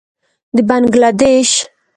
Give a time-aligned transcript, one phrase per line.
[0.55, 1.51] د بنګله دېش.